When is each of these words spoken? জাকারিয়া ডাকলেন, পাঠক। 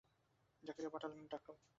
জাকারিয়া 0.63 0.91
ডাকলেন, 0.95 1.27
পাঠক। 1.31 1.57